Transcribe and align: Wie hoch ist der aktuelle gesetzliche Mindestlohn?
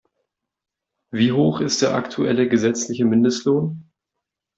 Wie 1.11 1.31
hoch 1.31 1.59
ist 1.59 1.83
der 1.83 1.93
aktuelle 1.93 2.49
gesetzliche 2.49 3.05
Mindestlohn? 3.05 3.91